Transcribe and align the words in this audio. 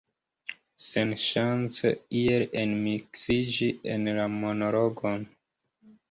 Senŝance 0.83 1.91
iel 2.21 2.45
enmiksiĝi 2.61 3.67
en 3.97 4.09
la 4.21 4.25
monologon. 4.37 5.29